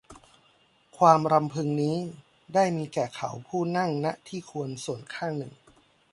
[0.97, 1.97] ความรำพึงนี้
[2.53, 5.53] ได้มีแก่เขาผู้นั่ง ณ ที่ควรส่วนข้างหนึ่ง